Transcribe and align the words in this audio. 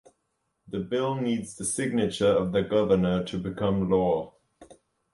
The 0.67 0.79
bill 0.79 1.13
needs 1.13 1.55
the 1.55 1.63
signature 1.63 2.25
of 2.25 2.53
the 2.53 2.63
governor 2.63 3.23
to 3.25 3.37
become 3.37 3.87
law. 3.87 4.33